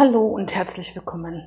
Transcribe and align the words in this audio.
Hallo 0.00 0.28
und 0.28 0.54
herzlich 0.54 0.94
willkommen. 0.94 1.42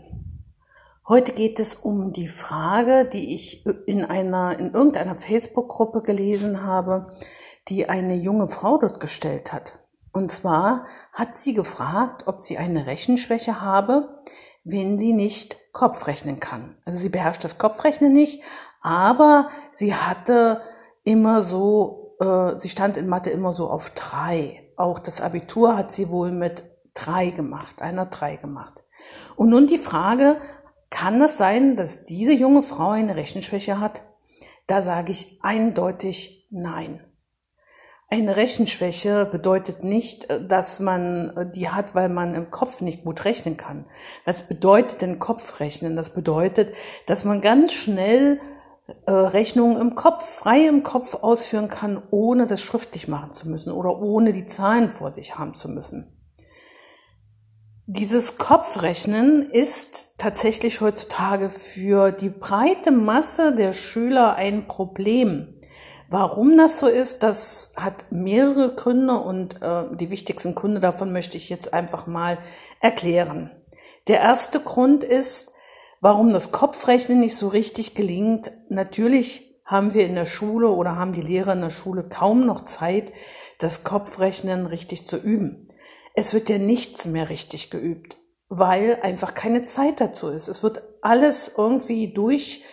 Heute 1.07 1.31
geht 1.31 1.57
es 1.57 1.73
um 1.73 2.11
die 2.11 2.27
Frage, 2.27 3.05
die 3.05 3.33
ich 3.33 3.65
in 3.85 4.03
einer, 4.03 4.59
in 4.59 4.73
irgendeiner 4.73 5.15
Facebook-Gruppe 5.15 6.01
gelesen 6.01 6.61
habe, 6.61 7.13
die 7.69 7.87
eine 7.87 8.13
junge 8.13 8.49
Frau 8.49 8.77
dort 8.77 8.99
gestellt 8.99 9.53
hat. 9.53 9.79
Und 10.11 10.31
zwar 10.31 10.85
hat 11.13 11.33
sie 11.33 11.53
gefragt, 11.53 12.27
ob 12.27 12.41
sie 12.41 12.57
eine 12.57 12.87
Rechenschwäche 12.87 13.61
habe, 13.61 14.21
wenn 14.65 14.99
sie 14.99 15.13
nicht 15.13 15.55
Kopfrechnen 15.71 16.41
kann. 16.41 16.75
Also 16.83 16.99
sie 16.99 17.07
beherrscht 17.07 17.45
das 17.45 17.57
Kopfrechnen 17.57 18.11
nicht, 18.11 18.43
aber 18.81 19.47
sie 19.71 19.95
hatte 19.95 20.59
immer 21.05 21.41
so, 21.41 22.17
äh, 22.19 22.59
sie 22.59 22.67
stand 22.67 22.97
in 22.97 23.07
Mathe 23.07 23.29
immer 23.29 23.53
so 23.53 23.69
auf 23.69 23.91
drei. 23.91 24.73
Auch 24.75 24.99
das 24.99 25.21
Abitur 25.21 25.77
hat 25.77 25.89
sie 25.89 26.09
wohl 26.09 26.31
mit 26.31 26.65
drei 26.93 27.29
gemacht, 27.29 27.81
einer 27.81 28.05
drei 28.05 28.35
gemacht. 28.35 28.83
Und 29.35 29.49
nun 29.49 29.67
die 29.67 29.77
Frage, 29.77 30.37
kann 30.89 31.21
es 31.21 31.37
sein, 31.37 31.75
dass 31.75 32.03
diese 32.05 32.33
junge 32.33 32.63
Frau 32.63 32.89
eine 32.89 33.15
Rechenschwäche 33.15 33.79
hat? 33.79 34.03
Da 34.67 34.81
sage 34.81 35.11
ich 35.11 35.39
eindeutig 35.41 36.47
nein. 36.51 37.05
Eine 38.09 38.35
Rechenschwäche 38.35 39.25
bedeutet 39.25 39.85
nicht, 39.85 40.27
dass 40.49 40.81
man 40.81 41.51
die 41.55 41.69
hat, 41.69 41.95
weil 41.95 42.09
man 42.09 42.35
im 42.35 42.51
Kopf 42.51 42.81
nicht 42.81 43.05
gut 43.05 43.23
rechnen 43.23 43.55
kann. 43.55 43.85
Was 44.25 44.49
bedeutet 44.49 45.01
denn 45.01 45.17
Kopfrechnen? 45.17 45.95
Das 45.95 46.09
bedeutet, 46.09 46.75
dass 47.05 47.23
man 47.23 47.39
ganz 47.39 47.71
schnell 47.71 48.41
äh, 49.05 49.11
Rechnungen 49.11 49.79
im 49.79 49.95
Kopf, 49.95 50.25
frei 50.25 50.67
im 50.67 50.83
Kopf 50.83 51.15
ausführen 51.15 51.69
kann, 51.69 52.01
ohne 52.11 52.47
das 52.47 52.61
schriftlich 52.61 53.07
machen 53.07 53.31
zu 53.31 53.47
müssen 53.47 53.71
oder 53.71 53.97
ohne 54.01 54.33
die 54.33 54.45
Zahlen 54.45 54.89
vor 54.89 55.13
sich 55.13 55.37
haben 55.37 55.53
zu 55.53 55.69
müssen. 55.69 56.20
Dieses 57.93 58.37
Kopfrechnen 58.37 59.51
ist 59.51 60.13
tatsächlich 60.17 60.79
heutzutage 60.79 61.49
für 61.49 62.13
die 62.13 62.29
breite 62.29 62.89
Masse 62.89 63.53
der 63.53 63.73
Schüler 63.73 64.35
ein 64.35 64.65
Problem. 64.65 65.59
Warum 66.07 66.55
das 66.55 66.79
so 66.79 66.87
ist, 66.87 67.21
das 67.21 67.73
hat 67.75 68.05
mehrere 68.09 68.73
Gründe 68.75 69.15
und 69.15 69.61
äh, 69.61 69.93
die 69.97 70.09
wichtigsten 70.09 70.55
Gründe 70.55 70.79
davon 70.79 71.11
möchte 71.11 71.35
ich 71.35 71.49
jetzt 71.49 71.73
einfach 71.73 72.07
mal 72.07 72.37
erklären. 72.79 73.51
Der 74.07 74.21
erste 74.21 74.61
Grund 74.61 75.03
ist, 75.03 75.51
warum 75.99 76.31
das 76.31 76.53
Kopfrechnen 76.53 77.19
nicht 77.19 77.35
so 77.35 77.49
richtig 77.49 77.93
gelingt. 77.93 78.53
Natürlich 78.69 79.59
haben 79.65 79.93
wir 79.93 80.05
in 80.05 80.15
der 80.15 80.27
Schule 80.27 80.69
oder 80.69 80.95
haben 80.95 81.11
die 81.11 81.21
Lehrer 81.21 81.51
in 81.51 81.61
der 81.61 81.69
Schule 81.69 82.07
kaum 82.07 82.45
noch 82.45 82.63
Zeit, 82.63 83.11
das 83.57 83.83
Kopfrechnen 83.83 84.65
richtig 84.65 85.05
zu 85.05 85.17
üben 85.17 85.67
es 86.13 86.33
wird 86.33 86.49
ja 86.49 86.57
nichts 86.57 87.05
mehr 87.05 87.29
richtig 87.29 87.69
geübt, 87.69 88.17
weil 88.49 88.99
einfach 89.01 89.33
keine 89.33 89.61
Zeit 89.61 90.01
dazu 90.01 90.29
ist. 90.29 90.47
Es 90.47 90.63
wird 90.63 90.83
alles 91.01 91.51
irgendwie 91.57 92.13
durch 92.13 92.63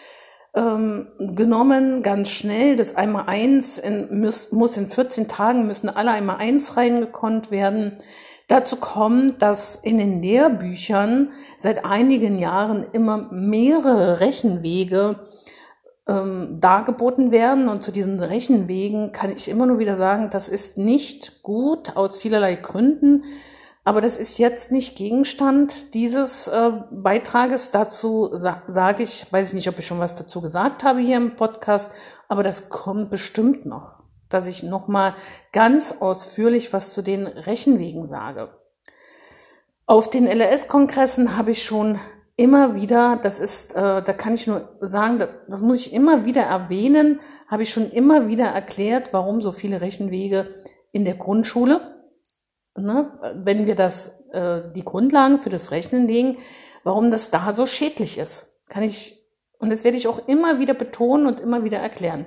ähm, 0.55 1.09
genommen, 1.19 2.03
ganz 2.03 2.31
schnell. 2.31 2.77
Das 2.77 2.97
einmal 2.97 3.25
eins 3.27 3.79
in, 3.79 4.21
muss, 4.21 4.53
muss 4.53 4.77
in 4.77 4.87
14 4.87 5.29
Tagen 5.29 5.67
müssen 5.67 5.89
alle 5.89 6.11
einmal 6.11 6.37
eins 6.37 6.77
reingekonnt 6.77 7.51
werden. 7.51 7.95
Dazu 8.49 8.77
kommt, 8.77 9.43
dass 9.43 9.77
in 9.77 9.99
den 9.99 10.23
Lehrbüchern 10.23 11.33
seit 11.59 11.85
einigen 11.85 12.39
Jahren 12.39 12.87
immer 12.93 13.29
mehrere 13.31 14.21
Rechenwege 14.21 15.21
ähm, 16.09 16.59
dargeboten 16.61 17.31
werden. 17.31 17.69
Und 17.69 17.85
zu 17.85 17.93
diesen 17.93 18.21
Rechenwegen 18.21 19.13
kann 19.13 19.31
ich 19.31 19.49
immer 19.49 19.67
nur 19.67 19.79
wieder 19.79 19.97
sagen, 19.97 20.31
das 20.31 20.49
ist 20.49 20.79
nicht 20.79 21.43
gut 21.43 21.97
aus 21.97 22.19
vielerlei 22.19 22.57
Gründen. 22.57 23.25
Aber 23.85 24.01
das 24.03 24.19
ist 24.19 24.39
jetzt 24.39 24.71
nicht 24.71 24.97
Gegenstand 24.97 25.95
dieses 25.95 26.47
äh, 26.49 26.73
Beitrages. 26.91 27.71
Dazu 27.71 28.31
sa 28.35 28.63
sage 28.69 29.03
ich, 29.03 29.33
weiß 29.33 29.49
ich 29.49 29.55
nicht, 29.55 29.69
ob 29.69 29.79
ich 29.79 29.87
schon 29.87 29.99
was 29.99 30.15
dazu 30.15 30.43
gesagt 30.43 30.85
habe 30.85 31.01
hier 31.01 31.17
im 31.17 31.37
Podcast, 31.37 31.91
aber 32.29 32.43
das 32.43 32.69
kommt 32.69 33.11
bestimmt 33.11 33.65
noch, 33.65 34.03
dass 34.29 34.47
ich 34.47 34.63
nochmal 34.63 35.15
ganz 35.53 35.95
ausführlich 36.01 36.73
was 36.75 36.93
zu 36.93 37.01
den 37.01 37.27
Rechenwegen 37.27 38.09
sage. 38.11 38.51
Auf 39.87 40.11
den 40.11 40.27
LRS-Kongressen 40.27 41.39
habe 41.39 41.53
ich 41.53 41.63
schon 41.63 41.99
immer 42.39 42.77
wieder, 42.77 43.19
das 43.21 43.41
ist, 43.41 43.75
äh, 43.75 44.01
da 44.01 44.13
kann 44.13 44.35
ich 44.35 44.47
nur 44.47 44.77
sagen, 44.81 45.19
das, 45.19 45.31
das 45.49 45.61
muss 45.61 45.79
ich 45.79 45.93
immer 45.93 46.25
wieder 46.25 46.43
erwähnen, 46.43 47.21
habe 47.49 47.65
ich 47.65 47.71
schon 47.71 47.91
immer 47.91 48.29
wieder 48.29 48.47
erklärt, 48.47 49.13
warum 49.13 49.41
so 49.41 49.51
viele 49.51 49.81
Rechenwege 49.81 50.49
in 50.93 51.05
der 51.05 51.17
Grundschule, 51.17 51.81
ne, 52.77 53.19
wenn 53.35 53.67
wir 53.67 53.75
das, 53.75 54.13
äh, 54.31 54.63
die 54.73 54.85
Grundlagen 54.85 55.41
für 55.41 55.51
das 55.51 55.73
Rechnen 55.73 56.07
legen, 56.07 56.39
warum 56.85 57.11
das 57.11 57.33
da 57.33 57.57
so 57.57 57.67
schädlich 57.67 58.19
ist. 58.19 58.47
Kann 58.69 58.85
ich, 58.85 59.21
und 59.59 59.71
das 59.71 59.83
werde 59.83 59.97
ich 59.97 60.07
auch 60.07 60.29
immer 60.29 60.61
wieder 60.61 60.75
betonen 60.75 61.27
und 61.27 61.41
immer 61.41 61.65
wieder 61.65 61.79
erklären. 61.79 62.27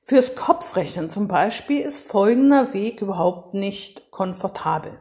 Fürs 0.00 0.34
Kopfrechnen 0.34 1.10
zum 1.10 1.28
Beispiel 1.28 1.82
ist 1.82 2.00
folgender 2.10 2.72
Weg 2.72 3.02
überhaupt 3.02 3.52
nicht 3.52 4.10
komfortabel. 4.10 4.98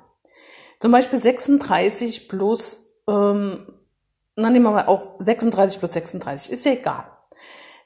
Zum 0.81 0.91
Beispiel 0.91 1.22
36 1.22 2.28
plus 2.28 2.83
ähm, 3.08 3.68
dann 4.36 4.53
nehmen 4.53 4.66
wir 4.66 4.72
mal 4.72 4.88
auch 4.88 5.16
36 5.19 5.80
plus 5.80 5.94
36, 5.94 6.52
ist 6.52 6.66
ja 6.66 6.74
egal. 6.74 7.06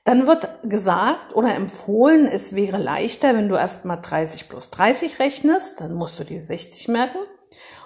Dann 0.06 0.26
wird 0.26 0.48
gesagt 0.64 1.36
oder 1.36 1.54
empfohlen, 1.54 2.28
es 2.28 2.56
wäre 2.56 2.78
leichter, 2.78 3.36
wenn 3.36 3.50
du 3.50 3.56
erstmal 3.56 4.00
30 4.02 4.48
plus 4.48 4.70
30 4.70 5.20
rechnest, 5.20 5.82
dann 5.82 5.94
musst 5.94 6.18
du 6.18 6.24
dir 6.24 6.46
60 6.46 6.88
merken. 6.88 7.18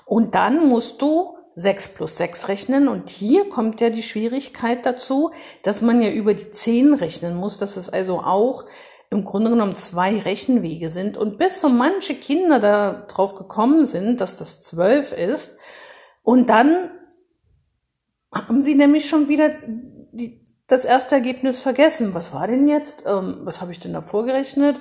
Und 0.06 0.36
dann 0.36 0.68
musst 0.68 1.02
du 1.02 1.36
6 1.56 1.90
plus 1.96 2.18
6 2.18 2.48
rechnen. 2.48 2.88
Und 2.88 3.10
hier 3.10 3.50
kommt 3.50 3.82
ja 3.82 3.90
die 3.90 4.04
Schwierigkeit 4.04 4.86
dazu, 4.86 5.32
dass 5.64 5.82
man 5.82 6.00
ja 6.00 6.12
über 6.12 6.36
die 6.36 6.52
10 6.52 6.94
rechnen 6.94 7.36
muss, 7.36 7.58
dass 7.58 7.76
es 7.76 7.90
also 7.90 8.20
auch 8.20 8.66
im 9.10 9.26
Grunde 9.26 9.50
genommen 9.50 9.74
zwei 9.74 10.20
Rechenwege 10.20 10.92
sind. 10.92 11.18
Und 11.18 11.40
bis 11.40 11.60
so 11.60 11.70
manche 11.70 12.14
Kinder 12.14 12.60
da 12.60 13.06
drauf 13.08 13.34
gekommen 13.34 13.84
sind, 13.86 14.22
dass 14.22 14.36
das 14.36 14.60
12 14.60 15.14
ist. 15.14 15.54
Und 16.22 16.52
dann 16.52 16.92
haben 18.32 18.62
sie 18.62 18.76
nämlich 18.76 19.10
schon 19.10 19.28
wieder 19.28 19.50
die, 20.12 20.44
das 20.68 20.86
erste 20.86 21.16
Ergebnis 21.16 21.60
vergessen. 21.60 22.14
Was 22.14 22.34
war 22.34 22.48
denn 22.48 22.68
jetzt? 22.68 23.04
Ähm, 23.06 23.40
was 23.44 23.60
habe 23.60 23.72
ich 23.72 23.80
denn 23.80 23.94
da 23.94 24.02
vorgerechnet? 24.02 24.80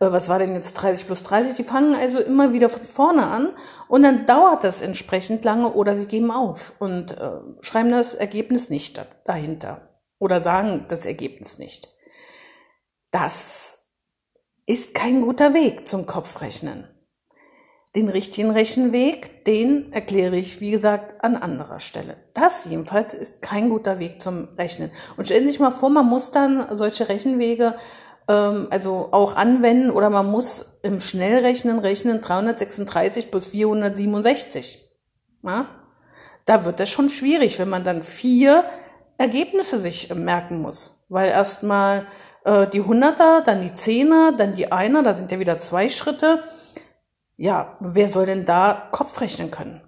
Äh, 0.00 0.12
was 0.12 0.28
war 0.28 0.38
denn 0.38 0.54
jetzt 0.54 0.74
30 0.74 1.06
plus 1.06 1.22
30? 1.22 1.56
Die 1.56 1.64
fangen 1.64 1.94
also 1.94 2.18
immer 2.18 2.52
wieder 2.52 2.68
von 2.68 2.84
vorne 2.84 3.26
an 3.26 3.54
und 3.88 4.02
dann 4.02 4.26
dauert 4.26 4.64
das 4.64 4.80
entsprechend 4.80 5.44
lange 5.44 5.72
oder 5.72 5.96
sie 5.96 6.06
geben 6.06 6.30
auf 6.30 6.74
und 6.78 7.18
äh, 7.18 7.40
schreiben 7.60 7.90
das 7.90 8.14
Ergebnis 8.14 8.68
nicht 8.68 9.00
dahinter 9.24 9.88
oder 10.18 10.42
sagen 10.42 10.86
das 10.88 11.06
Ergebnis 11.06 11.58
nicht. 11.58 11.88
Das 13.10 13.78
ist 14.66 14.94
kein 14.94 15.22
guter 15.22 15.54
Weg 15.54 15.88
zum 15.88 16.06
Kopfrechnen. 16.06 16.86
Den 17.96 18.08
richtigen 18.08 18.50
Rechenweg, 18.50 19.44
den 19.44 19.92
erkläre 19.92 20.36
ich, 20.36 20.60
wie 20.60 20.70
gesagt, 20.70 21.24
an 21.24 21.34
anderer 21.34 21.80
Stelle. 21.80 22.16
Das 22.34 22.64
jedenfalls 22.66 23.14
ist 23.14 23.42
kein 23.42 23.68
guter 23.68 23.98
Weg 23.98 24.20
zum 24.20 24.48
Rechnen. 24.56 24.92
Und 25.16 25.24
stellen 25.24 25.42
Sie 25.42 25.50
sich 25.50 25.60
mal 25.60 25.72
vor, 25.72 25.90
man 25.90 26.06
muss 26.06 26.30
dann 26.30 26.66
solche 26.70 27.08
Rechenwege 27.08 27.74
ähm, 28.28 28.68
also 28.70 29.08
auch 29.10 29.34
anwenden 29.34 29.90
oder 29.90 30.08
man 30.08 30.30
muss 30.30 30.66
im 30.82 31.00
Schnellrechnen 31.00 31.80
rechnen 31.80 32.20
336 32.20 33.30
plus 33.30 33.46
467. 33.46 34.88
Ja? 35.42 35.66
Da 36.46 36.64
wird 36.64 36.78
das 36.78 36.90
schon 36.90 37.10
schwierig, 37.10 37.58
wenn 37.58 37.68
man 37.68 37.82
dann 37.82 38.04
vier 38.04 38.64
Ergebnisse 39.18 39.80
sich 39.80 40.14
merken 40.14 40.62
muss. 40.62 41.04
Weil 41.08 41.30
erstmal 41.30 42.06
äh, 42.44 42.68
die 42.68 42.82
Hunderter, 42.82 43.42
dann 43.44 43.62
die 43.62 43.74
Zehner, 43.74 44.30
dann 44.30 44.54
die 44.54 44.70
Einer, 44.70 45.02
da 45.02 45.14
sind 45.14 45.32
ja 45.32 45.40
wieder 45.40 45.58
zwei 45.58 45.88
Schritte 45.88 46.44
ja, 47.40 47.78
wer 47.80 48.10
soll 48.10 48.26
denn 48.26 48.44
da 48.44 48.90
Kopf 48.92 49.18
rechnen 49.22 49.50
können? 49.50 49.80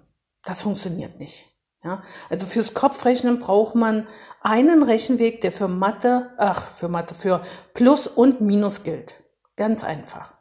Das 0.43 0.63
funktioniert 0.63 1.19
nicht. 1.19 1.45
Ja, 1.83 2.01
also 2.31 2.47
fürs 2.47 2.73
Kopfrechnen 2.73 3.39
braucht 3.39 3.75
man 3.75 4.07
einen 4.41 4.81
Rechenweg, 4.81 5.41
der 5.41 5.51
für 5.51 5.67
Mathe, 5.67 6.31
ach, 6.37 6.63
für 6.63 6.87
Mathe, 6.87 7.13
für 7.13 7.43
Plus 7.75 8.07
und 8.07 8.41
Minus 8.41 8.81
gilt. 8.81 9.23
Ganz 9.55 9.83
einfach. 9.83 10.33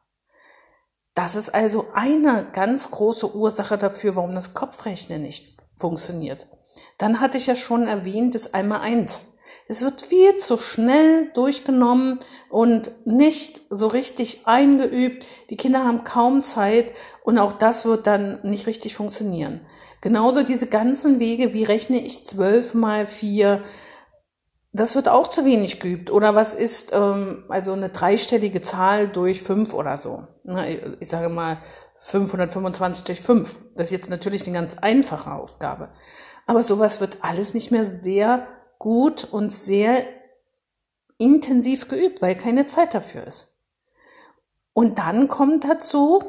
Das 1.13 1.37
ist 1.37 1.55
also 1.55 1.89
eine 1.93 2.51
ganz 2.51 2.91
große 2.91 3.37
Ursache 3.37 3.77
dafür, 3.77 4.17
warum 4.17 4.35
das 4.35 4.55
Kopfrechnen 4.55 5.21
nicht 5.21 5.61
funktioniert. 5.77 6.47
Dann 6.97 7.21
hatte 7.21 7.37
ich 7.37 7.47
ja 7.47 7.57
schon 7.57 7.89
erwähnt, 7.89 8.35
das 8.35 8.55
einmal 8.55 8.81
eins. 8.81 9.27
Es 9.69 9.83
wird 9.83 10.03
viel 10.03 10.37
zu 10.37 10.59
schnell 10.59 11.31
durchgenommen 11.35 12.21
und 12.51 12.91
nicht 13.07 13.63
so 13.71 13.87
richtig 13.87 14.43
eingeübt. 14.45 15.27
Die 15.51 15.57
Kinder 15.57 15.85
haben 15.85 16.05
kaum 16.05 16.43
Zeit 16.43 16.93
und 17.25 17.39
auch 17.39 17.53
das 17.53 17.85
wird 17.85 18.07
dann 18.07 18.41
nicht 18.43 18.67
richtig 18.67 18.95
funktionieren. 18.95 19.61
Genauso 20.01 20.43
diese 20.43 20.67
ganzen 20.67 21.21
Wege, 21.21 21.55
wie 21.55 21.65
rechne 21.65 22.05
ich 22.05 22.25
zwölf 22.25 22.75
mal 22.75 23.07
vier, 23.07 23.63
das 24.73 24.95
wird 24.95 25.09
auch 25.09 25.29
zu 25.29 25.45
wenig 25.45 25.81
geübt. 25.81 26.11
Oder 26.11 26.35
was 26.35 26.55
ist 26.55 26.93
ähm, 26.93 27.45
also 27.49 27.73
eine 27.73 27.91
dreistellige 27.91 28.63
Zahl 28.63 29.07
durch 29.09 29.43
fünf 29.43 29.75
oder 29.75 29.99
so? 29.99 30.27
Ich 30.99 31.09
sage 31.09 31.29
mal 31.29 31.59
525 31.97 33.05
durch 33.05 33.21
5. 33.21 33.59
Das 33.77 33.87
ist 33.87 33.93
jetzt 33.93 34.11
natürlich 34.11 34.47
eine 34.47 34.59
ganz 34.59 34.77
einfache 34.81 35.33
Aufgabe. 35.33 35.91
Aber 36.47 36.63
sowas 36.63 37.01
wird 37.01 37.19
alles 37.21 37.55
nicht 37.55 37.71
mehr 37.71 37.85
sehr 37.85 38.49
gut 38.83 39.29
und 39.31 39.53
sehr 39.53 40.05
intensiv 41.17 41.87
geübt, 41.87 42.21
weil 42.21 42.35
keine 42.35 42.67
Zeit 42.67 42.95
dafür 42.95 43.25
ist. 43.25 43.55
Und 44.75 44.99
dann 44.99 45.29
kommt 45.29 45.63
dazu, 45.63 46.21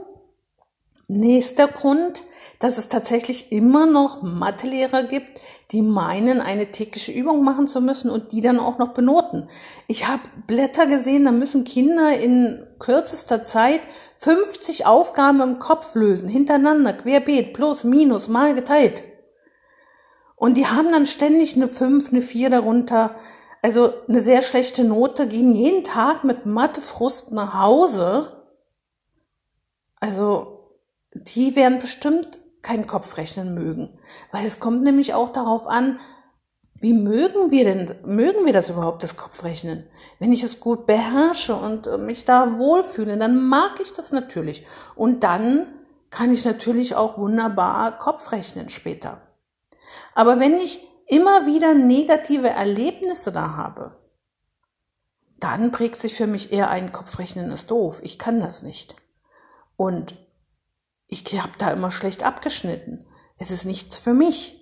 nächster 1.08 1.68
Grund, 1.68 2.22
dass 2.60 2.78
es 2.78 2.90
tatsächlich 2.90 3.52
immer 3.52 3.88
noch 3.88 4.22
Mathelehrer 4.22 5.02
gibt, 5.02 5.42
die 5.72 5.82
meinen, 5.82 6.42
eine 6.42 6.72
tägliche 6.72 7.12
Übung 7.12 7.44
machen 7.44 7.66
zu 7.66 7.82
müssen 7.82 8.12
und 8.12 8.32
die 8.32 8.42
dann 8.42 8.60
auch 8.60 8.78
noch 8.78 8.94
benoten. 8.94 9.50
Ich 9.88 10.08
habe 10.08 10.22
Blätter 10.46 10.86
gesehen, 10.86 11.26
da 11.26 11.32
müssen 11.32 11.64
Kinder 11.64 12.16
in 12.16 12.64
kürzester 12.78 13.42
Zeit 13.42 13.82
50 14.14 14.86
Aufgaben 14.86 15.42
im 15.42 15.58
Kopf 15.58 15.96
lösen, 15.96 16.30
hintereinander, 16.30 16.94
querbeet, 16.94 17.54
plus, 17.54 17.84
minus, 17.84 18.28
mal 18.28 18.54
geteilt. 18.54 19.02
Und 20.44 20.56
die 20.56 20.68
haben 20.68 20.92
dann 20.92 21.06
ständig 21.06 21.56
eine 21.56 21.70
5, 21.70 22.10
eine 22.10 22.20
4 22.20 22.50
darunter. 22.50 23.16
Also 23.62 23.94
eine 24.10 24.22
sehr 24.22 24.42
schlechte 24.42 24.84
Note, 24.84 25.26
gehen 25.26 25.56
jeden 25.56 25.86
Tag 25.86 26.26
mit 26.26 26.46
Mathefrust 26.46 27.32
nach 27.32 27.54
Hause. 27.54 28.44
Also 30.02 30.76
die 31.14 31.56
werden 31.56 31.80
bestimmt 31.80 32.40
keinen 32.62 32.88
Kopf 32.88 33.16
rechnen 33.16 33.54
mögen. 33.54 33.98
Weil 34.34 34.46
es 34.46 34.60
kommt 34.60 34.84
nämlich 34.84 35.14
auch 35.14 35.32
darauf 35.32 35.66
an, 35.66 35.98
wie 36.74 36.92
mögen 36.92 37.50
wir 37.50 37.64
denn, 37.64 37.96
mögen 38.04 38.46
wir 38.46 38.52
das 38.52 38.70
überhaupt, 38.70 39.02
das 39.02 39.16
Kopfrechnen? 39.16 39.88
Wenn 40.20 40.34
ich 40.34 40.44
es 40.44 40.60
gut 40.60 40.86
beherrsche 40.86 41.56
und 41.56 41.88
äh, 41.88 41.98
mich 41.98 42.26
da 42.26 42.58
wohlfühle, 42.58 43.18
dann 43.18 43.48
mag 43.48 43.80
ich 43.82 43.94
das 43.94 44.12
natürlich. 44.12 44.66
Und 44.96 45.24
dann 45.24 45.68
kann 46.10 46.34
ich 46.34 46.44
natürlich 46.44 46.98
auch 46.98 47.18
wunderbar 47.18 47.98
Kopfrechnen 47.98 48.68
später. 48.68 49.22
Aber 50.14 50.40
wenn 50.40 50.58
ich 50.58 50.80
immer 51.08 51.46
wieder 51.46 51.74
negative 51.74 52.50
Erlebnisse 52.50 53.32
da 53.32 53.56
habe, 53.56 53.98
dann 55.40 55.72
prägt 55.72 55.98
sich 55.98 56.16
für 56.16 56.28
mich 56.28 56.54
eher 56.54 56.70
ein 56.70 56.92
Kopfrechnen 56.92 57.52
ist 57.52 57.70
doof. 57.70 58.00
Ich 58.04 58.18
kann 58.18 58.40
das 58.40 58.64
nicht. 58.64 58.96
Und 59.76 60.16
ich 61.08 61.24
habe 61.42 61.54
da 61.58 61.72
immer 61.72 61.92
schlecht 61.92 62.24
abgeschnitten. 62.24 63.06
Es 63.38 63.52
ist 63.52 63.66
nichts 63.66 64.00
für 64.00 64.14
mich. 64.14 64.60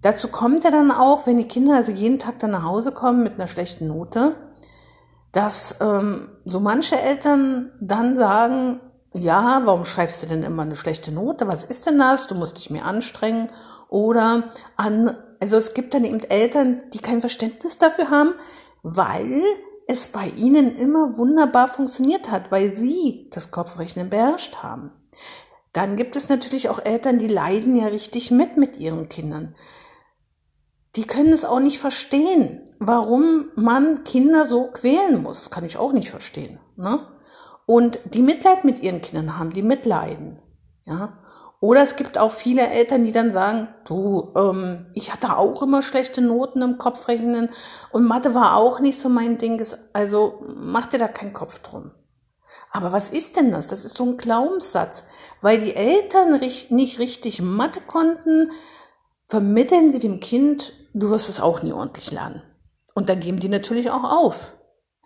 Dazu 0.00 0.28
kommt 0.28 0.64
ja 0.64 0.70
dann 0.70 0.90
auch, 0.90 1.26
wenn 1.26 1.38
die 1.38 1.48
Kinder 1.48 1.76
also 1.76 1.92
jeden 1.92 2.18
Tag 2.18 2.38
dann 2.38 2.50
nach 2.50 2.64
Hause 2.64 2.92
kommen 2.92 3.22
mit 3.22 3.34
einer 3.34 3.48
schlechten 3.48 3.88
Note, 3.88 4.36
dass 5.32 5.80
ähm, 5.80 6.28
so 6.44 6.60
manche 6.60 6.98
Eltern 6.98 7.72
dann 7.80 8.16
sagen, 8.16 8.80
ja, 9.14 9.62
warum 9.64 9.84
schreibst 9.84 10.22
du 10.22 10.26
denn 10.26 10.42
immer 10.42 10.62
eine 10.62 10.76
schlechte 10.76 11.12
Note? 11.12 11.46
Was 11.46 11.62
ist 11.62 11.86
denn 11.86 11.98
das? 11.98 12.26
Du 12.26 12.34
musst 12.34 12.58
dich 12.58 12.70
mehr 12.70 12.84
anstrengen. 12.84 13.48
Oder 13.88 14.50
an, 14.76 15.16
also 15.38 15.56
es 15.56 15.72
gibt 15.72 15.94
dann 15.94 16.04
eben 16.04 16.18
Eltern, 16.20 16.82
die 16.92 16.98
kein 16.98 17.20
Verständnis 17.20 17.78
dafür 17.78 18.10
haben, 18.10 18.34
weil 18.82 19.40
es 19.86 20.08
bei 20.08 20.28
ihnen 20.36 20.74
immer 20.74 21.16
wunderbar 21.16 21.68
funktioniert 21.68 22.30
hat, 22.30 22.50
weil 22.50 22.74
sie 22.74 23.30
das 23.32 23.52
Kopfrechnen 23.52 24.10
beherrscht 24.10 24.56
haben. 24.62 24.90
Dann 25.72 25.96
gibt 25.96 26.16
es 26.16 26.28
natürlich 26.28 26.68
auch 26.68 26.84
Eltern, 26.84 27.18
die 27.18 27.28
leiden 27.28 27.76
ja 27.76 27.86
richtig 27.86 28.32
mit 28.32 28.56
mit 28.56 28.78
ihren 28.78 29.08
Kindern. 29.08 29.54
Die 30.96 31.06
können 31.06 31.32
es 31.32 31.44
auch 31.44 31.60
nicht 31.60 31.78
verstehen, 31.78 32.64
warum 32.80 33.50
man 33.54 34.02
Kinder 34.04 34.44
so 34.44 34.70
quälen 34.72 35.22
muss. 35.22 35.50
Kann 35.50 35.64
ich 35.64 35.76
auch 35.76 35.92
nicht 35.92 36.10
verstehen. 36.10 36.58
Ne? 36.76 37.06
Und 37.66 37.98
die 38.04 38.22
Mitleid 38.22 38.64
mit 38.64 38.82
ihren 38.82 39.00
Kindern 39.00 39.38
haben, 39.38 39.52
die 39.52 39.62
mitleiden. 39.62 40.38
Ja. 40.86 41.18
Oder 41.60 41.80
es 41.80 41.96
gibt 41.96 42.18
auch 42.18 42.30
viele 42.30 42.66
Eltern, 42.68 43.04
die 43.06 43.12
dann 43.12 43.32
sagen, 43.32 43.68
du, 43.86 44.32
ähm, 44.36 44.86
ich 44.92 45.12
hatte 45.12 45.38
auch 45.38 45.62
immer 45.62 45.80
schlechte 45.80 46.20
Noten 46.20 46.60
im 46.60 46.76
Kopfrechnen 46.76 47.48
und 47.90 48.04
Mathe 48.04 48.34
war 48.34 48.56
auch 48.56 48.80
nicht 48.80 48.98
so 48.98 49.08
mein 49.08 49.38
Ding, 49.38 49.64
also 49.94 50.42
mach 50.56 50.86
dir 50.86 50.98
da 50.98 51.08
keinen 51.08 51.32
Kopf 51.32 51.60
drum. 51.60 51.92
Aber 52.70 52.92
was 52.92 53.08
ist 53.08 53.36
denn 53.36 53.52
das? 53.52 53.68
Das 53.68 53.84
ist 53.84 53.96
so 53.96 54.04
ein 54.04 54.16
Glaubenssatz. 54.16 55.04
Weil 55.40 55.58
die 55.58 55.76
Eltern 55.76 56.38
nicht 56.40 56.98
richtig 56.98 57.40
Mathe 57.40 57.80
konnten, 57.80 58.50
vermitteln 59.28 59.92
sie 59.92 60.00
dem 60.00 60.20
Kind, 60.20 60.72
du 60.92 61.08
wirst 61.10 61.28
es 61.28 61.40
auch 61.40 61.62
nie 61.62 61.72
ordentlich 61.72 62.10
lernen. 62.10 62.42
Und 62.94 63.08
dann 63.08 63.20
geben 63.20 63.40
die 63.40 63.48
natürlich 63.48 63.90
auch 63.90 64.04
auf. 64.04 64.52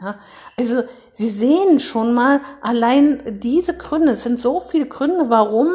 Ja, 0.00 0.18
also 0.56 0.82
Sie 1.18 1.28
sehen 1.28 1.80
schon 1.80 2.14
mal, 2.14 2.40
allein 2.60 3.40
diese 3.40 3.76
Gründe, 3.76 4.12
es 4.12 4.22
sind 4.22 4.38
so 4.38 4.60
viele 4.60 4.86
Gründe, 4.86 5.28
warum 5.28 5.68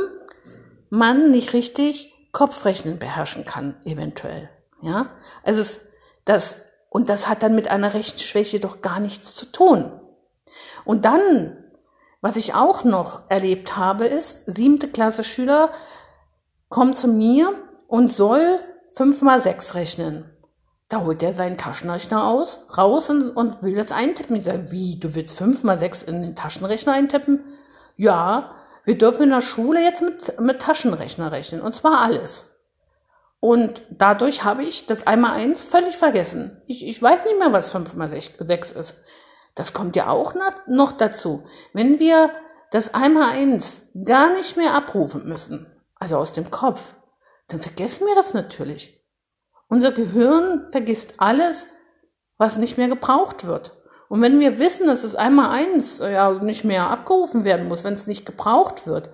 man 0.90 1.32
nicht 1.32 1.52
richtig 1.52 2.14
Kopfrechnen 2.32 2.98
beherrschen 2.98 3.44
kann, 3.44 3.76
eventuell. 3.84 4.50
Ja, 4.82 5.10
also 5.44 5.60
es, 5.60 5.82
das, 6.24 6.56
und 6.90 7.10
das 7.10 7.28
hat 7.28 7.44
dann 7.44 7.56
mit 7.56 7.70
einer 7.70 7.94
Rechenschwäche 7.94 8.62
doch 8.62 8.82
gar 8.82 9.02
nichts 9.02 9.36
zu 9.36 9.46
tun. 9.46 9.92
Und 10.86 11.04
dann, 11.04 11.58
was 12.22 12.38
ich 12.38 12.54
auch 12.54 12.86
noch 12.86 13.30
erlebt 13.30 13.76
habe, 13.76 14.06
ist, 14.06 14.46
siebte 14.46 14.88
Klasse 14.88 15.26
Schüler 15.26 15.72
kommt 16.70 16.98
zu 16.98 17.10
mir 17.10 17.54
und 17.88 18.10
soll 18.10 18.60
fünf 18.92 19.22
mal 19.22 19.42
sechs 19.42 19.76
rechnen. 19.76 20.33
Da 20.94 21.02
holt 21.02 21.24
er 21.24 21.34
seinen 21.34 21.58
Taschenrechner 21.58 22.28
aus, 22.28 22.60
raus 22.78 23.10
und, 23.10 23.32
und 23.32 23.64
will 23.64 23.74
das 23.76 23.92
eintippen. 23.92 24.36
Ich 24.36 24.46
sage, 24.46 24.72
wie, 24.72 25.00
du 25.00 25.16
willst 25.16 25.40
fünf 25.40 25.64
mal 25.64 25.80
sechs 25.80 26.04
in 26.04 26.22
den 26.22 26.36
Taschenrechner 26.36 26.94
eintippen? 26.94 27.44
Ja, 27.98 28.54
wir 28.84 28.96
dürfen 28.96 29.24
in 29.24 29.30
der 29.32 29.42
Schule 29.42 29.82
jetzt 29.82 30.04
mit, 30.04 30.40
mit 30.40 30.62
Taschenrechner 30.62 31.32
rechnen. 31.32 31.62
Und 31.62 31.74
zwar 31.74 32.02
alles. 32.02 32.46
Und 33.40 33.82
dadurch 33.90 34.44
habe 34.44 34.62
ich 34.62 34.86
das 34.86 35.08
einmal 35.08 35.32
eins 35.32 35.64
völlig 35.64 35.98
vergessen. 35.98 36.62
Ich, 36.68 36.86
ich 36.88 37.02
weiß 37.02 37.26
nicht 37.26 37.40
mehr, 37.40 37.52
was 37.52 37.72
fünf 37.72 37.96
mal 37.96 38.12
sechs 38.12 38.72
ist. 38.72 38.94
Das 39.56 39.74
kommt 39.74 39.96
ja 39.96 40.10
auch 40.10 40.36
noch 40.68 40.92
dazu. 40.92 41.44
Wenn 41.74 41.98
wir 41.98 42.30
das 42.70 42.94
einmal 42.94 43.32
eins 43.32 43.82
gar 44.06 44.32
nicht 44.34 44.58
mehr 44.58 44.76
abrufen 44.76 45.28
müssen, 45.28 45.66
also 45.96 46.18
aus 46.18 46.34
dem 46.34 46.52
Kopf, 46.52 46.94
dann 47.48 47.60
vergessen 47.60 48.06
wir 48.06 48.14
das 48.14 48.36
natürlich. 48.36 49.03
Unser 49.74 49.92
Gehirn 49.92 50.68
vergisst 50.72 51.16
alles, 51.18 51.66
was 52.38 52.58
nicht 52.58 52.78
mehr 52.78 52.90
gebraucht 52.90 53.48
wird. 53.48 53.76
Und 54.08 54.22
wenn 54.22 54.40
wir 54.40 54.60
wissen, 54.60 54.86
dass 54.86 55.04
es 55.04 55.16
einmal 55.16 55.50
eins 55.50 55.98
ja 55.98 56.32
nicht 56.32 56.64
mehr 56.64 56.92
abgerufen 56.92 57.44
werden 57.44 57.68
muss, 57.68 57.84
wenn 57.84 57.96
es 57.96 58.06
nicht 58.06 58.24
gebraucht 58.24 58.86
wird, 58.86 59.10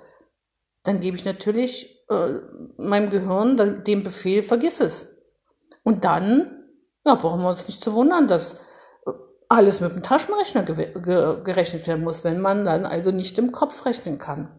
dann 0.83 0.99
gebe 0.99 1.15
ich 1.15 1.23
natürlich 1.23 2.05
äh, 2.09 2.41
meinem 2.75 3.09
Gehirn 3.09 3.85
den 3.85 4.03
Befehl, 4.03 4.43
vergiss 4.43 4.81
es. 4.81 5.07
Und 5.83 6.03
dann 6.03 6.65
ja, 7.05 7.15
brauchen 7.15 7.41
wir 7.41 7.47
uns 7.47 7.67
nicht 7.67 7.81
zu 7.81 7.93
wundern, 7.93 8.27
dass 8.27 8.55
äh, 9.05 9.13
alles 9.47 9.79
mit 9.79 9.95
dem 9.95 10.03
Taschenrechner 10.03 10.63
ge 10.63 10.91
ge 10.93 11.41
gerechnet 11.41 11.87
werden 11.87 12.03
muss, 12.03 12.25
wenn 12.25 12.41
man 12.41 12.65
dann 12.65 12.85
also 12.85 13.11
nicht 13.11 13.37
im 13.37 13.53
Kopf 13.53 13.85
rechnen 13.85 14.19
kann. 14.19 14.58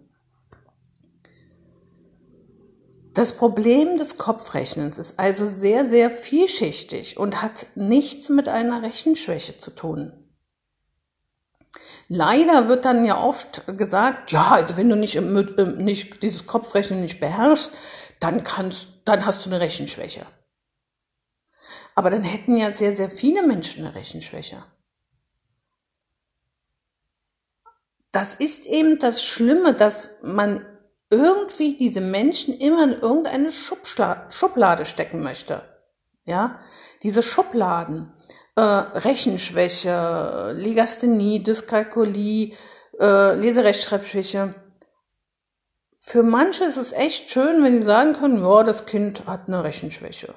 Das 3.12 3.32
Problem 3.32 3.98
des 3.98 4.18
Kopfrechnens 4.18 4.98
ist 4.98 5.18
also 5.18 5.46
sehr, 5.46 5.88
sehr 5.88 6.10
vielschichtig 6.10 7.16
und 7.16 7.42
hat 7.42 7.66
nichts 7.74 8.28
mit 8.28 8.48
einer 8.48 8.82
Rechenschwäche 8.82 9.58
zu 9.58 9.72
tun. 9.72 10.12
Leider 12.06 12.68
wird 12.68 12.84
dann 12.84 13.04
ja 13.04 13.22
oft 13.22 13.66
gesagt, 13.76 14.32
ja, 14.32 14.50
also 14.50 14.76
wenn 14.76 14.88
du 14.88 14.96
nicht, 14.96 15.20
nicht 15.20 16.22
dieses 16.22 16.46
Kopfrechnen 16.46 17.02
nicht 17.02 17.20
beherrschst, 17.20 17.72
dann 18.20 18.42
kannst, 18.42 19.02
dann 19.04 19.26
hast 19.26 19.44
du 19.44 19.50
eine 19.50 19.60
Rechenschwäche. 19.60 20.26
Aber 21.94 22.10
dann 22.10 22.22
hätten 22.22 22.56
ja 22.56 22.72
sehr, 22.72 22.94
sehr 22.94 23.10
viele 23.10 23.46
Menschen 23.46 23.84
eine 23.84 23.94
Rechenschwäche. 23.94 24.64
Das 28.12 28.34
ist 28.34 28.66
eben 28.66 28.98
das 28.98 29.24
Schlimme, 29.24 29.74
dass 29.74 30.10
man 30.22 30.66
irgendwie 31.10 31.76
diese 31.76 32.00
Menschen 32.00 32.54
immer 32.54 32.84
in 32.84 32.92
irgendeine 33.00 33.50
Schublade 33.50 34.86
stecken 34.86 35.22
möchte. 35.22 35.62
Ja, 36.24 36.60
diese 37.02 37.22
Schubladen, 37.22 38.12
äh, 38.54 38.60
Rechenschwäche, 38.60 40.52
Legasthenie, 40.54 41.42
Dyskalkulie, 41.42 42.54
äh, 43.00 43.34
Leserechtschreibschwäche. 43.34 44.54
Für 45.98 46.22
manche 46.22 46.64
ist 46.64 46.76
es 46.76 46.92
echt 46.92 47.30
schön, 47.30 47.62
wenn 47.64 47.80
sie 47.80 47.86
sagen 47.86 48.12
können, 48.12 48.42
ja, 48.42 48.62
das 48.62 48.86
Kind 48.86 49.26
hat 49.26 49.48
eine 49.48 49.64
Rechenschwäche. 49.64 50.34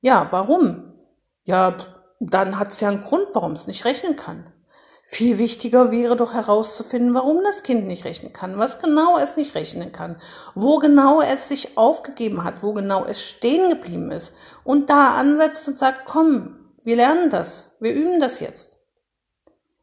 Ja, 0.00 0.28
warum? 0.30 0.92
Ja, 1.44 1.76
dann 2.20 2.58
hat 2.58 2.68
es 2.68 2.80
ja 2.80 2.88
einen 2.88 3.02
Grund, 3.02 3.28
warum 3.32 3.52
es 3.52 3.66
nicht 3.66 3.84
rechnen 3.84 4.16
kann. 4.16 4.51
Viel 5.14 5.36
wichtiger 5.36 5.90
wäre 5.90 6.16
doch 6.16 6.32
herauszufinden, 6.32 7.12
warum 7.12 7.44
das 7.44 7.62
Kind 7.62 7.86
nicht 7.86 8.06
rechnen 8.06 8.32
kann, 8.32 8.56
was 8.56 8.78
genau 8.78 9.18
es 9.18 9.36
nicht 9.36 9.54
rechnen 9.54 9.92
kann, 9.92 10.16
wo 10.54 10.78
genau 10.78 11.20
es 11.20 11.48
sich 11.48 11.76
aufgegeben 11.76 12.44
hat, 12.44 12.62
wo 12.62 12.72
genau 12.72 13.04
es 13.04 13.20
stehen 13.22 13.68
geblieben 13.68 14.10
ist 14.10 14.32
und 14.64 14.88
da 14.88 15.16
ansetzt 15.16 15.68
und 15.68 15.78
sagt, 15.78 16.06
komm, 16.06 16.56
wir 16.82 16.96
lernen 16.96 17.28
das, 17.28 17.72
wir 17.78 17.92
üben 17.92 18.20
das 18.20 18.40
jetzt. 18.40 18.78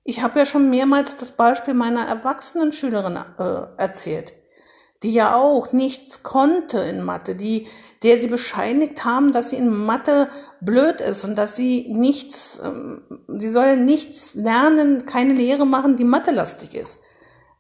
Ich 0.03 0.24
habe 0.24 0.39
ja 0.39 0.48
schon 0.48 0.71
mehrmals 0.71 1.15
das 1.15 1.31
Beispiel 1.33 1.75
meiner 1.75 2.07
erwachsenen 2.07 2.71
Schülerin 2.71 3.17
äh, 3.38 3.67
erzählt, 3.77 4.33
die 5.03 5.13
ja 5.13 5.36
auch 5.36 5.72
nichts 5.72 6.24
konnte 6.24 6.79
in 6.79 7.03
Mathe, 7.03 7.36
die, 7.36 7.68
der 8.03 8.20
sie 8.20 8.27
bescheinigt 8.27 9.06
haben, 9.06 9.32
dass 9.32 9.51
sie 9.51 9.56
in 9.56 9.86
Mathe 9.86 10.29
blöd 10.62 11.01
ist 11.01 11.24
und 11.24 11.36
dass 11.36 11.56
sie 11.56 11.88
nichts, 11.89 12.62
ähm, 12.63 13.03
sie 13.27 13.50
soll 13.50 13.77
nichts 13.77 14.36
lernen, 14.36 15.06
keine 15.06 15.34
Lehre 15.34 15.65
machen, 15.65 15.98
die 15.98 16.03
mathelastig 16.03 16.75
ist. 16.75 17.00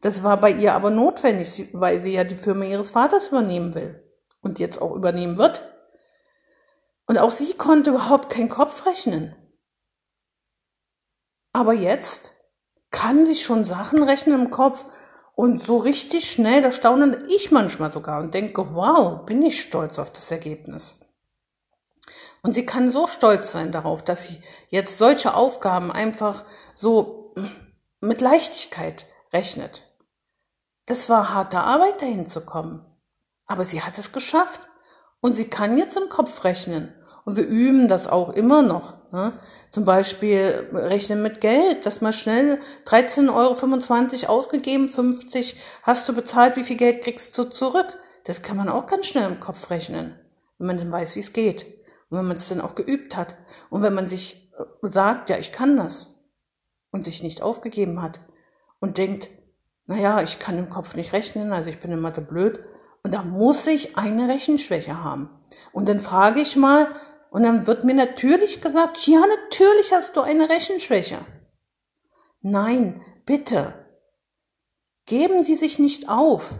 Das 0.01 0.23
war 0.23 0.39
bei 0.39 0.51
ihr 0.51 0.73
aber 0.73 0.91
notwendig, 0.91 1.69
weil 1.73 2.01
sie 2.01 2.13
ja 2.13 2.23
die 2.23 2.37
Firma 2.37 2.65
ihres 2.65 2.91
Vaters 2.91 3.29
übernehmen 3.29 3.73
will 3.73 4.03
und 4.41 4.59
jetzt 4.59 4.81
auch 4.81 4.95
übernehmen 4.95 5.37
wird. 5.37 5.63
Und 7.05 7.17
auch 7.17 7.31
sie 7.31 7.53
konnte 7.53 7.89
überhaupt 7.89 8.29
keinen 8.29 8.49
Kopf 8.49 8.85
rechnen. 8.85 9.35
Aber 11.51 11.73
jetzt 11.73 12.33
kann 12.91 13.25
sie 13.25 13.35
schon 13.35 13.65
Sachen 13.65 14.03
rechnen 14.03 14.39
im 14.39 14.49
Kopf 14.51 14.85
und 15.39 15.57
so 15.61 15.77
richtig 15.77 16.29
schnell, 16.29 16.61
da 16.61 16.69
staune 16.69 17.25
ich 17.29 17.49
manchmal 17.49 17.93
sogar 17.93 18.19
und 18.19 18.33
denke, 18.33 18.75
wow, 18.75 19.25
bin 19.25 19.41
ich 19.41 19.61
stolz 19.61 19.97
auf 19.97 20.11
das 20.11 20.31
Ergebnis. 20.31 20.99
Und 22.41 22.51
sie 22.51 22.65
kann 22.65 22.91
so 22.91 23.07
stolz 23.07 23.53
sein 23.53 23.71
darauf, 23.71 24.03
dass 24.03 24.25
sie 24.25 24.41
jetzt 24.67 24.97
solche 24.97 25.35
Aufgaben 25.35 25.93
einfach 25.93 26.43
so 26.75 27.33
mit 28.01 28.19
Leichtigkeit 28.19 29.05
rechnet. 29.31 29.87
Das 30.87 31.07
war 31.07 31.33
harte 31.33 31.59
Arbeit, 31.59 32.01
dahin 32.01 32.25
zu 32.25 32.41
kommen. 32.41 32.85
Aber 33.47 33.63
sie 33.63 33.81
hat 33.81 33.97
es 33.97 34.11
geschafft. 34.11 34.59
Und 35.21 35.35
sie 35.35 35.47
kann 35.47 35.77
jetzt 35.77 35.95
im 35.95 36.09
Kopf 36.09 36.43
rechnen. 36.43 36.93
Und 37.29 37.35
wir 37.35 37.45
üben 37.45 37.87
das 37.87 38.07
auch 38.07 38.29
immer 38.29 38.63
noch. 38.63 38.95
Ne? 39.11 39.33
Zum 39.69 39.85
Beispiel 39.85 40.67
rechnen 40.73 41.21
mit 41.21 41.41
Geld, 41.41 41.85
dass 41.85 42.01
man 42.01 42.11
schnell 42.11 42.57
13,25 42.87 44.23
Euro 44.23 44.33
ausgegeben, 44.33 44.89
50 44.89 45.55
hast 45.83 46.09
du 46.09 46.13
bezahlt, 46.13 46.55
wie 46.55 46.63
viel 46.63 46.75
Geld 46.75 47.03
kriegst 47.03 47.37
du 47.37 47.43
zurück? 47.43 47.85
Das 48.23 48.41
kann 48.41 48.57
man 48.57 48.67
auch 48.67 48.87
ganz 48.87 49.05
schnell 49.05 49.29
im 49.29 49.39
Kopf 49.39 49.69
rechnen, 49.69 50.15
wenn 50.57 50.65
man 50.65 50.79
dann 50.79 50.91
weiß, 50.91 51.15
wie 51.17 51.19
es 51.19 51.31
geht. 51.31 51.67
Und 52.09 52.17
wenn 52.17 52.25
man 52.25 52.37
es 52.37 52.49
dann 52.49 52.61
auch 52.61 52.73
geübt 52.73 53.15
hat. 53.15 53.35
Und 53.69 53.83
wenn 53.83 53.93
man 53.93 54.07
sich 54.07 54.51
äh, 54.57 54.87
sagt, 54.87 55.29
ja, 55.29 55.37
ich 55.37 55.51
kann 55.51 55.77
das. 55.77 56.07
Und 56.89 57.03
sich 57.03 57.21
nicht 57.21 57.43
aufgegeben 57.43 58.01
hat. 58.01 58.21
Und 58.79 58.97
denkt, 58.97 59.29
naja, 59.85 60.23
ich 60.23 60.39
kann 60.39 60.57
im 60.57 60.71
Kopf 60.71 60.95
nicht 60.95 61.13
rechnen, 61.13 61.53
also 61.53 61.69
ich 61.69 61.79
bin 61.79 61.91
in 61.91 62.01
Mathe 62.01 62.21
blöd. 62.21 62.59
Und 63.03 63.13
da 63.13 63.21
muss 63.21 63.67
ich 63.67 63.99
eine 63.99 64.27
Rechenschwäche 64.27 65.03
haben. 65.03 65.29
Und 65.71 65.87
dann 65.87 65.99
frage 65.99 66.41
ich 66.41 66.55
mal, 66.55 66.87
und 67.29 67.43
dann 67.43 67.67
wird 67.67 67.83
mir 67.83 67.93
natürlich 67.93 68.61
gesagt, 68.61 69.05
ja, 69.07 69.19
natürlich 69.19 69.93
hast 69.93 70.15
du 70.15 70.21
eine 70.21 70.49
Rechenschwäche. 70.49 71.19
Nein, 72.41 73.01
bitte. 73.25 73.85
Geben 75.05 75.43
Sie 75.43 75.55
sich 75.55 75.79
nicht 75.79 76.09
auf. 76.09 76.55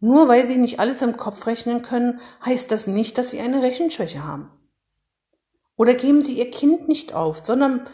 Nur 0.00 0.28
weil 0.28 0.46
Sie 0.46 0.56
nicht 0.56 0.80
alles 0.80 1.02
im 1.02 1.16
Kopf 1.16 1.46
rechnen 1.46 1.82
können, 1.82 2.20
heißt 2.44 2.70
das 2.70 2.86
nicht, 2.86 3.16
dass 3.16 3.30
Sie 3.30 3.40
eine 3.40 3.62
Rechenschwäche 3.62 4.24
haben. 4.24 4.50
Oder 5.76 5.94
geben 5.94 6.22
Sie 6.22 6.34
Ihr 6.34 6.50
Kind 6.50 6.88
nicht 6.88 7.14
auf, 7.14 7.38
sondern 7.38 7.86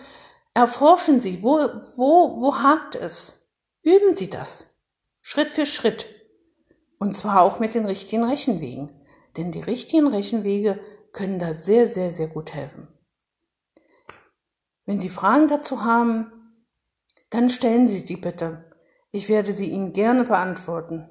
erforschen 0.55 1.21
Sie, 1.21 1.43
wo, 1.43 1.59
wo, 1.97 2.41
wo 2.41 2.57
hakt 2.57 2.95
es? 2.97 3.39
Üben 3.83 4.17
Sie 4.17 4.29
das. 4.29 4.67
Schritt 5.21 5.51
für 5.51 5.67
Schritt. 5.67 6.07
Und 6.99 7.17
zwar 7.17 7.43
auch 7.43 7.61
mit 7.61 7.75
den 7.75 7.87
richtigen 7.87 8.25
Rechenwegen. 8.25 8.91
Denn 9.37 9.53
die 9.53 9.61
richtigen 9.61 10.09
Rechenwege 10.09 10.81
können 11.13 11.39
da 11.39 11.55
sehr, 11.55 11.89
sehr, 11.89 12.13
sehr 12.13 12.29
gut 12.29 12.55
helfen. 12.55 12.89
Wenn 14.87 15.01
Sie 15.01 15.09
Fragen 15.09 15.49
dazu 15.49 15.85
haben, 15.85 16.33
dann 17.31 17.49
stellen 17.51 17.89
Sie 17.89 18.05
die 18.05 18.17
bitte. 18.17 18.71
Ich 19.13 19.29
werde 19.29 19.53
sie 19.53 19.71
Ihnen 19.71 19.93
gerne 19.93 20.25
beantworten. 20.25 21.09